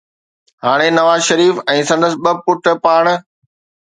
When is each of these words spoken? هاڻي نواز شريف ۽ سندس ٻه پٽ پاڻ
هاڻي 0.67 0.87
نواز 0.99 1.19
شريف 1.29 1.55
۽ 1.73 1.83
سندس 1.89 2.13
ٻه 2.23 2.31
پٽ 2.47 2.63
پاڻ 2.87 3.03